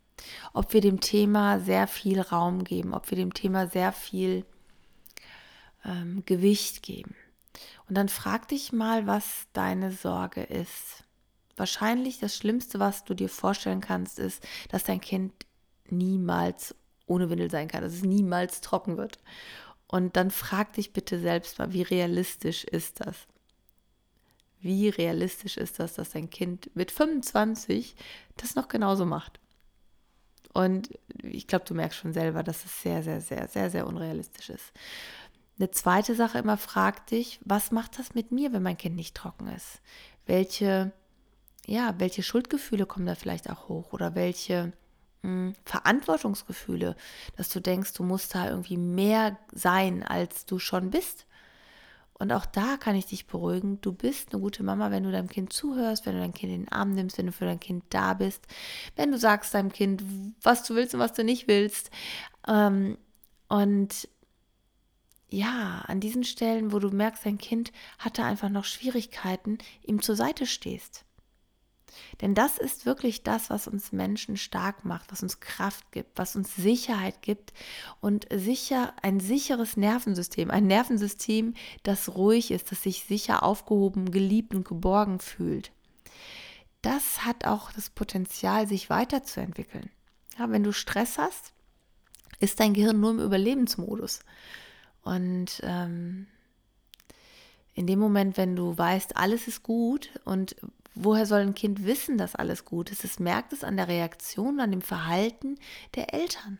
ob 0.53 0.73
wir 0.73 0.81
dem 0.81 0.99
Thema 0.99 1.59
sehr 1.59 1.87
viel 1.87 2.19
Raum 2.19 2.63
geben, 2.63 2.93
ob 2.93 3.09
wir 3.09 3.17
dem 3.17 3.33
Thema 3.33 3.67
sehr 3.67 3.91
viel 3.91 4.45
ähm, 5.85 6.23
Gewicht 6.25 6.83
geben. 6.83 7.15
Und 7.87 7.95
dann 7.95 8.09
frag 8.09 8.47
dich 8.47 8.71
mal, 8.71 9.07
was 9.07 9.47
deine 9.53 9.91
Sorge 9.91 10.43
ist. 10.43 11.03
Wahrscheinlich 11.55 12.19
das 12.19 12.35
Schlimmste, 12.35 12.79
was 12.79 13.03
du 13.03 13.13
dir 13.13 13.29
vorstellen 13.29 13.81
kannst, 13.81 14.19
ist, 14.19 14.45
dass 14.69 14.83
dein 14.83 15.01
Kind 15.01 15.33
niemals 15.89 16.75
ohne 17.07 17.29
Windel 17.29 17.49
sein 17.49 17.67
kann, 17.67 17.81
dass 17.81 17.93
es 17.93 18.03
niemals 18.03 18.61
trocken 18.61 18.97
wird. 18.97 19.19
Und 19.87 20.17
dann 20.17 20.31
frag 20.31 20.73
dich 20.73 20.91
bitte 20.91 21.19
selbst 21.19 21.57
mal, 21.59 21.71
wie 21.71 21.81
realistisch 21.81 22.65
ist 22.65 22.99
das? 22.99 23.15
Wie 24.59 24.89
realistisch 24.89 25.55
ist 25.55 25.79
das, 25.79 25.93
dass 25.93 26.11
dein 26.11 26.29
Kind 26.29 26.69
mit 26.75 26.91
25 26.91 27.95
das 28.35 28.55
noch 28.55 28.67
genauso 28.67 29.05
macht? 29.05 29.39
Und 30.57 30.89
ich 31.21 31.45
glaube, 31.45 31.65
du 31.65 31.75
merkst 31.75 31.99
schon 31.99 32.13
selber, 32.13 32.41
dass 32.41 32.65
es 32.65 32.81
sehr, 32.81 33.03
sehr, 33.03 33.21
sehr, 33.21 33.47
sehr, 33.47 33.69
sehr 33.69 33.85
unrealistisch 33.85 34.49
ist. 34.49 34.71
Eine 35.59 35.69
zweite 35.69 36.15
Sache 36.15 36.39
immer 36.39 36.57
frag 36.57 37.05
dich, 37.05 37.39
was 37.45 37.71
macht 37.71 37.99
das 37.99 38.15
mit 38.15 38.31
mir, 38.31 38.51
wenn 38.53 38.63
mein 38.63 38.75
Kind 38.75 38.95
nicht 38.95 39.15
trocken 39.15 39.49
ist? 39.49 39.81
Welche, 40.25 40.93
ja, 41.67 41.93
welche 41.99 42.23
Schuldgefühle 42.23 42.87
kommen 42.87 43.05
da 43.05 43.13
vielleicht 43.13 43.51
auch 43.51 43.67
hoch 43.67 43.93
oder 43.93 44.15
welche 44.15 44.73
mh, 45.21 45.29
hm, 45.29 45.55
Verantwortungsgefühle, 45.63 46.95
dass 47.35 47.49
du 47.49 47.59
denkst, 47.59 47.93
du 47.93 48.01
musst 48.01 48.33
da 48.33 48.49
irgendwie 48.49 48.77
mehr 48.77 49.37
sein, 49.53 50.01
als 50.01 50.47
du 50.47 50.57
schon 50.57 50.89
bist? 50.89 51.27
Und 52.19 52.31
auch 52.31 52.45
da 52.45 52.77
kann 52.77 52.95
ich 52.95 53.05
dich 53.05 53.27
beruhigen. 53.27 53.79
Du 53.81 53.91
bist 53.91 54.33
eine 54.33 54.41
gute 54.41 54.63
Mama, 54.63 54.89
wenn 54.89 55.03
du 55.03 55.11
deinem 55.11 55.27
Kind 55.27 55.53
zuhörst, 55.53 56.05
wenn 56.05 56.15
du 56.15 56.19
dein 56.19 56.33
Kind 56.33 56.51
in 56.51 56.61
den 56.65 56.71
Arm 56.71 56.91
nimmst, 56.91 57.17
wenn 57.17 57.27
du 57.27 57.31
für 57.31 57.45
dein 57.45 57.59
Kind 57.59 57.83
da 57.89 58.15
bist, 58.15 58.47
wenn 58.95 59.11
du 59.11 59.17
sagst 59.17 59.53
deinem 59.53 59.71
Kind, 59.71 60.03
was 60.41 60.63
du 60.63 60.75
willst 60.75 60.93
und 60.95 60.99
was 60.99 61.13
du 61.13 61.23
nicht 61.23 61.47
willst. 61.47 61.91
Ähm, 62.47 62.97
und 63.49 64.07
ja, 65.29 65.83
an 65.87 65.99
diesen 65.99 66.23
Stellen, 66.23 66.71
wo 66.71 66.79
du 66.79 66.89
merkst, 66.89 67.25
dein 67.25 67.37
Kind 67.37 67.71
hatte 67.99 68.23
einfach 68.23 68.49
noch 68.49 68.65
Schwierigkeiten, 68.65 69.57
ihm 69.83 70.01
zur 70.01 70.15
Seite 70.15 70.45
stehst. 70.45 71.05
Denn 72.21 72.35
das 72.35 72.57
ist 72.57 72.85
wirklich 72.85 73.23
das, 73.23 73.49
was 73.49 73.67
uns 73.67 73.91
Menschen 73.91 74.37
stark 74.37 74.85
macht, 74.85 75.11
was 75.11 75.23
uns 75.23 75.39
Kraft 75.39 75.91
gibt, 75.91 76.17
was 76.17 76.35
uns 76.35 76.55
Sicherheit 76.55 77.21
gibt 77.21 77.53
und 78.01 78.27
sicher 78.33 78.93
ein 79.01 79.19
sicheres 79.19 79.77
Nervensystem, 79.77 80.51
ein 80.51 80.67
Nervensystem, 80.67 81.53
das 81.83 82.15
ruhig 82.15 82.51
ist, 82.51 82.71
das 82.71 82.83
sich 82.83 83.03
sicher 83.03 83.43
aufgehoben, 83.43 84.11
geliebt 84.11 84.53
und 84.53 84.67
geborgen 84.67 85.19
fühlt. 85.19 85.71
Das 86.81 87.25
hat 87.25 87.45
auch 87.45 87.71
das 87.71 87.89
Potenzial, 87.89 88.67
sich 88.67 88.89
weiterzuentwickeln. 88.89 89.89
Ja, 90.37 90.49
wenn 90.51 90.63
du 90.63 90.71
Stress 90.71 91.17
hast, 91.17 91.53
ist 92.39 92.59
dein 92.59 92.73
Gehirn 92.73 92.99
nur 92.99 93.11
im 93.11 93.19
Überlebensmodus. 93.19 94.19
Und 95.01 95.61
ähm, 95.63 96.27
in 97.73 97.87
dem 97.87 97.99
Moment, 97.99 98.37
wenn 98.37 98.55
du 98.55 98.77
weißt, 98.77 99.17
alles 99.17 99.47
ist 99.47 99.63
gut 99.63 100.09
und 100.25 100.55
woher 101.03 101.25
soll 101.25 101.41
ein 101.41 101.55
Kind 101.55 101.85
wissen, 101.85 102.17
dass 102.17 102.35
alles 102.35 102.65
gut 102.65 102.91
ist? 102.91 103.03
Es 103.03 103.19
merkt 103.19 103.53
es 103.53 103.63
an 103.63 103.77
der 103.77 103.87
Reaktion, 103.87 104.59
an 104.59 104.71
dem 104.71 104.81
Verhalten 104.81 105.57
der 105.95 106.13
Eltern. 106.13 106.59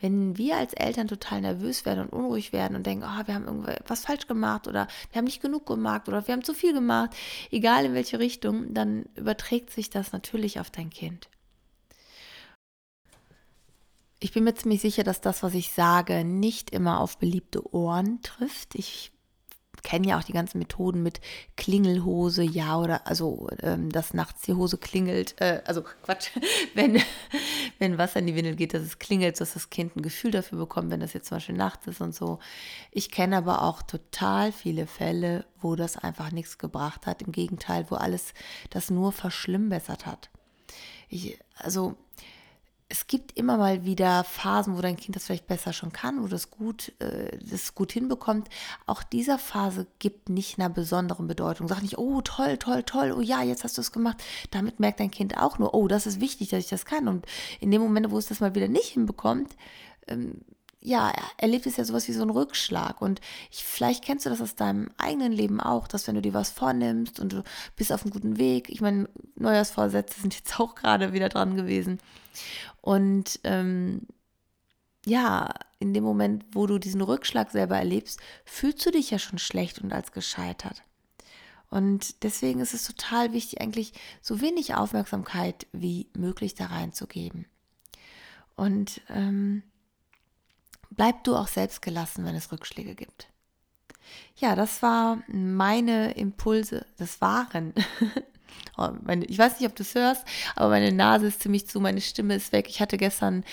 Wenn 0.00 0.36
wir 0.36 0.56
als 0.56 0.72
Eltern 0.74 1.08
total 1.08 1.40
nervös 1.40 1.84
werden 1.84 2.04
und 2.04 2.12
unruhig 2.12 2.52
werden 2.52 2.76
und 2.76 2.86
denken, 2.86 3.04
oh, 3.04 3.26
wir 3.26 3.34
haben 3.34 3.46
irgendwas 3.46 4.04
falsch 4.04 4.26
gemacht 4.26 4.68
oder 4.68 4.88
wir 5.10 5.18
haben 5.18 5.24
nicht 5.24 5.42
genug 5.42 5.66
gemacht 5.66 6.08
oder 6.08 6.26
wir 6.26 6.32
haben 6.32 6.44
zu 6.44 6.54
viel 6.54 6.72
gemacht, 6.72 7.10
egal 7.50 7.84
in 7.86 7.94
welche 7.94 8.18
Richtung, 8.18 8.74
dann 8.74 9.04
überträgt 9.14 9.70
sich 9.70 9.90
das 9.90 10.12
natürlich 10.12 10.60
auf 10.60 10.70
dein 10.70 10.90
Kind. 10.90 11.28
Ich 14.20 14.32
bin 14.32 14.44
mir 14.44 14.54
ziemlich 14.54 14.80
sicher, 14.80 15.04
dass 15.04 15.20
das, 15.20 15.42
was 15.42 15.54
ich 15.54 15.72
sage, 15.72 16.24
nicht 16.24 16.70
immer 16.70 17.00
auf 17.00 17.18
beliebte 17.18 17.74
Ohren 17.74 18.22
trifft. 18.22 18.74
Ich 18.74 19.13
kennen 19.84 20.04
ja 20.04 20.18
auch 20.18 20.24
die 20.24 20.32
ganzen 20.32 20.58
Methoden 20.58 21.02
mit 21.02 21.20
Klingelhose, 21.56 22.42
ja, 22.42 22.76
oder 22.78 23.06
also, 23.06 23.48
ähm, 23.62 23.92
dass 23.92 24.14
nachts 24.14 24.42
die 24.42 24.54
Hose 24.54 24.78
klingelt, 24.78 25.40
äh, 25.40 25.62
also 25.64 25.82
Quatsch, 25.82 26.30
wenn, 26.74 27.00
wenn 27.78 27.98
Wasser 27.98 28.18
in 28.18 28.26
die 28.26 28.34
Windel 28.34 28.56
geht, 28.56 28.74
dass 28.74 28.82
es 28.82 28.98
klingelt, 28.98 29.40
dass 29.40 29.54
das 29.54 29.70
Kind 29.70 29.94
ein 29.94 30.02
Gefühl 30.02 30.32
dafür 30.32 30.58
bekommt, 30.58 30.90
wenn 30.90 31.00
das 31.00 31.12
jetzt 31.12 31.28
zum 31.28 31.36
Beispiel 31.36 31.54
nachts 31.54 31.86
ist 31.86 32.00
und 32.00 32.14
so. 32.14 32.40
Ich 32.90 33.10
kenne 33.10 33.36
aber 33.36 33.62
auch 33.62 33.82
total 33.82 34.50
viele 34.50 34.88
Fälle, 34.88 35.44
wo 35.60 35.76
das 35.76 35.96
einfach 35.96 36.32
nichts 36.32 36.58
gebracht 36.58 37.06
hat. 37.06 37.22
Im 37.22 37.30
Gegenteil, 37.30 37.86
wo 37.90 37.94
alles 37.94 38.34
das 38.70 38.90
nur 38.90 39.12
verschlimmbessert 39.12 40.06
hat. 40.06 40.30
Ich, 41.08 41.38
also 41.56 41.94
es 42.94 43.08
gibt 43.08 43.36
immer 43.36 43.56
mal 43.56 43.84
wieder 43.84 44.22
Phasen, 44.22 44.76
wo 44.76 44.80
dein 44.80 44.96
Kind 44.96 45.16
das 45.16 45.24
vielleicht 45.24 45.48
besser 45.48 45.72
schon 45.72 45.92
kann, 45.92 46.22
wo 46.22 46.28
das 46.28 46.52
gut, 46.52 46.92
äh, 47.00 47.36
das 47.38 47.74
gut 47.74 47.90
hinbekommt. 47.90 48.48
Auch 48.86 49.02
dieser 49.02 49.36
Phase 49.36 49.88
gibt 49.98 50.28
nicht 50.28 50.60
einer 50.60 50.68
besonderen 50.68 51.26
Bedeutung. 51.26 51.66
Sag 51.66 51.82
nicht, 51.82 51.98
oh 51.98 52.20
toll, 52.20 52.56
toll, 52.56 52.84
toll, 52.84 53.10
oh 53.10 53.20
ja, 53.20 53.42
jetzt 53.42 53.64
hast 53.64 53.76
du 53.76 53.80
es 53.80 53.90
gemacht. 53.90 54.22
Damit 54.52 54.78
merkt 54.78 55.00
dein 55.00 55.10
Kind 55.10 55.36
auch 55.36 55.58
nur, 55.58 55.74
oh, 55.74 55.88
das 55.88 56.06
ist 56.06 56.20
wichtig, 56.20 56.50
dass 56.50 56.60
ich 56.60 56.70
das 56.70 56.84
kann. 56.84 57.08
Und 57.08 57.26
in 57.58 57.72
dem 57.72 57.82
Moment, 57.82 58.12
wo 58.12 58.18
es 58.18 58.26
das 58.26 58.38
mal 58.38 58.54
wieder 58.54 58.68
nicht 58.68 58.90
hinbekommt, 58.90 59.56
ähm, 60.06 60.42
ja, 60.84 61.12
erlebt 61.38 61.66
es 61.66 61.78
ja 61.78 61.84
sowas 61.84 62.06
wie 62.08 62.12
so 62.12 62.20
einen 62.20 62.30
Rückschlag. 62.30 63.00
Und 63.00 63.22
ich, 63.50 63.64
vielleicht 63.64 64.04
kennst 64.04 64.26
du 64.26 64.30
das 64.30 64.42
aus 64.42 64.54
deinem 64.54 64.90
eigenen 64.98 65.32
Leben 65.32 65.58
auch, 65.58 65.88
dass 65.88 66.06
wenn 66.06 66.14
du 66.14 66.20
dir 66.20 66.34
was 66.34 66.50
vornimmst 66.50 67.18
und 67.18 67.32
du 67.32 67.42
bist 67.74 67.90
auf 67.90 68.02
einem 68.02 68.12
guten 68.12 68.36
Weg, 68.36 68.68
ich 68.68 68.82
meine, 68.82 69.08
Neujahrsvorsätze 69.36 70.20
sind 70.20 70.34
jetzt 70.34 70.60
auch 70.60 70.74
gerade 70.74 71.14
wieder 71.14 71.30
dran 71.30 71.56
gewesen. 71.56 71.98
Und 72.82 73.40
ähm, 73.44 74.02
ja, 75.06 75.54
in 75.78 75.94
dem 75.94 76.04
Moment, 76.04 76.44
wo 76.52 76.66
du 76.66 76.78
diesen 76.78 77.00
Rückschlag 77.00 77.50
selber 77.50 77.78
erlebst, 77.78 78.20
fühlst 78.44 78.84
du 78.84 78.90
dich 78.90 79.10
ja 79.10 79.18
schon 79.18 79.38
schlecht 79.38 79.80
und 79.80 79.90
als 79.90 80.12
gescheitert. 80.12 80.82
Und 81.70 82.22
deswegen 82.22 82.60
ist 82.60 82.74
es 82.74 82.86
total 82.86 83.32
wichtig, 83.32 83.62
eigentlich 83.62 83.94
so 84.20 84.42
wenig 84.42 84.74
Aufmerksamkeit 84.74 85.66
wie 85.72 86.08
möglich 86.14 86.54
da 86.54 86.66
reinzugeben. 86.66 87.46
Und 88.54 89.00
ähm, 89.08 89.62
bleib 90.96 91.24
du 91.24 91.36
auch 91.36 91.48
selbst 91.48 91.82
gelassen, 91.82 92.24
wenn 92.24 92.34
es 92.34 92.52
Rückschläge 92.52 92.94
gibt. 92.94 93.28
Ja, 94.36 94.54
das 94.54 94.82
war 94.82 95.22
meine 95.28 96.12
Impulse, 96.12 96.86
das 96.98 97.20
waren 97.20 97.72
Oh, 98.76 98.88
ich 99.28 99.38
weiß 99.38 99.60
nicht, 99.60 99.68
ob 99.68 99.76
du 99.76 99.82
es 99.82 99.94
hörst, 99.94 100.24
aber 100.56 100.70
meine 100.70 100.90
Nase 100.90 101.28
ist 101.28 101.40
ziemlich 101.40 101.68
zu, 101.68 101.80
meine 101.80 102.00
Stimme 102.00 102.34
ist 102.34 102.52
weg. 102.52 102.66
Ich 102.68 102.80
hatte 102.80 102.96
gestern, 102.96 103.44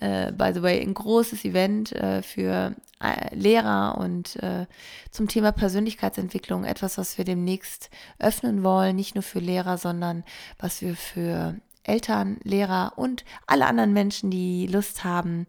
äh, 0.00 0.32
by 0.32 0.52
the 0.54 0.62
way, 0.62 0.80
ein 0.80 0.94
großes 0.94 1.44
Event 1.44 1.92
äh, 1.92 2.22
für 2.22 2.74
äh, 3.02 3.34
Lehrer 3.34 3.98
und 3.98 4.36
äh, 4.36 4.66
zum 5.10 5.28
Thema 5.28 5.52
Persönlichkeitsentwicklung. 5.52 6.64
Etwas, 6.64 6.96
was 6.96 7.18
wir 7.18 7.26
demnächst 7.26 7.90
öffnen 8.18 8.62
wollen, 8.62 8.96
nicht 8.96 9.14
nur 9.14 9.22
für 9.22 9.40
Lehrer, 9.40 9.76
sondern 9.76 10.24
was 10.58 10.80
wir 10.80 10.96
für 10.96 11.56
Eltern, 11.82 12.38
Lehrer 12.42 12.92
und 12.96 13.24
alle 13.46 13.66
anderen 13.66 13.92
Menschen, 13.92 14.30
die 14.30 14.66
Lust 14.66 15.04
haben, 15.04 15.46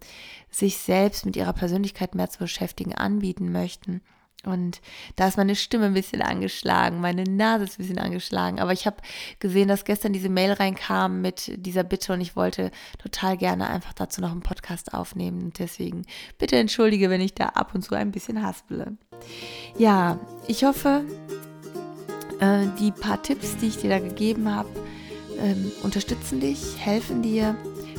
sich 0.50 0.78
selbst 0.78 1.26
mit 1.26 1.36
ihrer 1.36 1.54
Persönlichkeit 1.54 2.16
mehr 2.16 2.30
zu 2.30 2.40
beschäftigen, 2.40 2.96
anbieten 2.96 3.52
möchten. 3.52 4.02
Und 4.44 4.82
da 5.18 5.28
ist 5.28 5.38
meine 5.38 5.56
Stimme 5.56 5.86
ein 5.86 5.94
bisschen 5.94 6.22
angeschlagen, 6.22 7.00
meine 7.00 7.26
Nase 7.26 7.66
ist 7.66 7.74
ein 7.78 7.84
bisschen 7.84 8.00
angeschlagen. 8.00 8.60
Aber 8.60 8.74
ich 8.74 8.88
habe 8.88 8.98
gesehen, 9.40 9.68
dass 9.68 9.86
gestern 9.86 10.14
diese 10.14 10.30
Mail 10.30 10.54
reinkam 10.54 11.22
mit 11.22 11.52
dieser 11.64 11.84
Bitte 11.84 12.14
und 12.14 12.22
ich 12.22 12.36
wollte 12.36 12.72
total 12.98 13.38
gerne 13.38 13.70
einfach 13.70 13.94
dazu 13.94 14.20
noch 14.20 14.32
einen 14.32 14.42
Podcast 14.42 14.94
aufnehmen. 14.96 15.54
Deswegen 15.60 16.06
bitte 16.40 16.58
entschuldige, 16.58 17.10
wenn 17.12 17.22
ich 17.22 17.36
da 17.36 17.50
ab 17.50 17.76
und 17.76 17.84
zu 17.84 17.94
ein 17.94 18.12
bisschen 18.12 18.42
haspele. 18.42 18.98
Ja, 19.78 20.20
ich 20.48 20.64
hoffe, 20.64 21.06
äh, 22.40 22.66
die 22.80 22.92
paar 22.92 23.22
Tipps, 23.22 23.58
die 23.58 23.68
ich 23.68 23.78
dir 23.78 23.92
da 23.92 24.00
gegeben 24.00 24.54
habe, 24.54 24.70
ähm, 25.42 25.72
unterstützen 25.84 26.40
dich, 26.40 26.78
helfen 26.78 27.22
dir, 27.22 27.56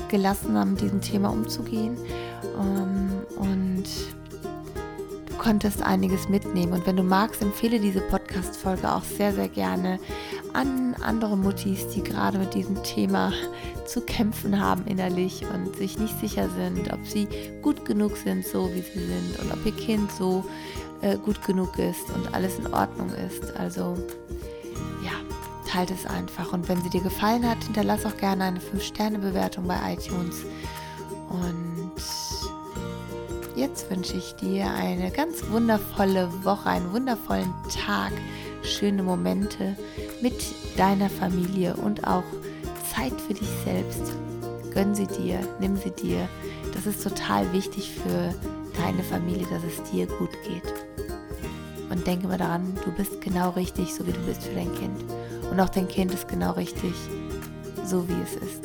gelassener 0.08 0.64
mit 0.64 0.80
diesem 0.80 1.00
Thema 1.00 1.30
umzugehen. 1.30 1.96
Ähm, 2.58 3.10
und 3.36 3.84
konntest 5.42 5.82
einiges 5.82 6.28
mitnehmen. 6.28 6.72
Und 6.72 6.86
wenn 6.86 6.96
du 6.96 7.02
magst, 7.02 7.42
empfehle 7.42 7.80
diese 7.80 8.00
Podcast-Folge 8.00 8.90
auch 8.90 9.02
sehr, 9.02 9.32
sehr 9.32 9.48
gerne 9.48 9.98
an 10.52 10.94
andere 11.02 11.36
Muttis, 11.36 11.88
die 11.88 12.02
gerade 12.02 12.38
mit 12.38 12.54
diesem 12.54 12.80
Thema 12.84 13.32
zu 13.86 14.02
kämpfen 14.02 14.60
haben 14.60 14.86
innerlich 14.86 15.44
und 15.52 15.74
sich 15.76 15.98
nicht 15.98 16.18
sicher 16.20 16.48
sind, 16.50 16.92
ob 16.92 17.04
sie 17.04 17.26
gut 17.60 17.84
genug 17.84 18.16
sind, 18.16 18.46
so 18.46 18.70
wie 18.72 18.82
sie 18.82 19.04
sind, 19.04 19.40
und 19.40 19.52
ob 19.52 19.66
ihr 19.66 19.72
Kind 19.72 20.12
so 20.12 20.44
äh, 21.00 21.16
gut 21.16 21.44
genug 21.44 21.76
ist 21.76 22.08
und 22.14 22.32
alles 22.32 22.58
in 22.60 22.72
Ordnung 22.72 23.10
ist. 23.10 23.56
Also 23.56 23.96
ja, 25.02 25.12
teilt 25.72 25.90
es 25.90 26.06
einfach. 26.06 26.52
Und 26.52 26.68
wenn 26.68 26.82
sie 26.82 26.90
dir 26.90 27.02
gefallen 27.02 27.48
hat, 27.48 27.62
hinterlass 27.64 28.04
auch 28.04 28.16
gerne 28.16 28.44
eine 28.44 28.60
5-Sterne-Bewertung 28.60 29.66
bei 29.66 29.94
iTunes. 29.94 30.44
Und 31.30 31.92
Jetzt 33.54 33.90
wünsche 33.90 34.16
ich 34.16 34.34
dir 34.36 34.70
eine 34.70 35.10
ganz 35.10 35.42
wundervolle 35.50 36.30
Woche, 36.42 36.70
einen 36.70 36.90
wundervollen 36.92 37.52
Tag, 37.68 38.12
schöne 38.62 39.02
Momente 39.02 39.76
mit 40.22 40.34
deiner 40.78 41.10
Familie 41.10 41.76
und 41.76 42.06
auch 42.06 42.24
Zeit 42.94 43.12
für 43.20 43.34
dich 43.34 43.48
selbst. 43.64 44.16
Gönn 44.72 44.94
sie 44.94 45.06
dir, 45.06 45.40
nimm 45.60 45.76
sie 45.76 45.90
dir. 45.90 46.28
Das 46.72 46.86
ist 46.86 47.02
total 47.02 47.52
wichtig 47.52 47.90
für 47.90 48.34
deine 48.80 49.02
Familie, 49.02 49.46
dass 49.50 49.62
es 49.64 49.90
dir 49.90 50.06
gut 50.06 50.32
geht. 50.48 50.72
Und 51.90 52.06
denke 52.06 52.28
mal 52.28 52.38
daran, 52.38 52.74
du 52.86 52.90
bist 52.92 53.20
genau 53.20 53.50
richtig, 53.50 53.92
so 53.92 54.06
wie 54.06 54.12
du 54.12 54.20
bist 54.20 54.44
für 54.44 54.54
dein 54.54 54.74
Kind. 54.74 55.04
Und 55.52 55.60
auch 55.60 55.68
dein 55.68 55.86
Kind 55.86 56.14
ist 56.14 56.28
genau 56.28 56.52
richtig, 56.52 56.94
so 57.84 58.08
wie 58.08 58.22
es 58.22 58.36
ist. 58.36 58.64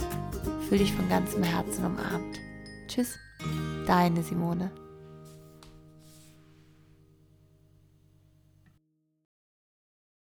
Fühl 0.69 0.77
dich 0.77 0.93
von 0.93 1.09
ganzem 1.09 1.43
Herzen 1.43 1.83
umarmt. 1.83 2.39
Tschüss. 2.87 3.19
Deine 3.85 4.23
Simone. 4.23 4.71